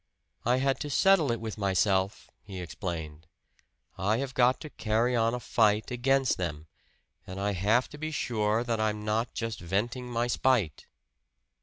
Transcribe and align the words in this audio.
"I 0.45 0.57
had 0.57 0.79
to 0.79 0.89
settle 0.89 1.31
it 1.31 1.39
with 1.39 1.59
myself," 1.59 2.31
he 2.41 2.59
explained. 2.59 3.27
"I 3.99 4.17
have 4.17 4.33
got 4.33 4.59
to 4.61 4.71
carry 4.71 5.15
on 5.15 5.35
a 5.35 5.39
fight 5.39 5.91
against 5.91 6.37
them, 6.39 6.65
and 7.27 7.39
I 7.39 7.51
have 7.53 7.87
to 7.89 7.99
be 7.99 8.09
sure 8.09 8.63
that 8.63 8.79
I'm 8.79 9.05
not 9.05 9.35
just 9.35 9.59
venting 9.59 10.09
my 10.09 10.25
spite." 10.25 10.87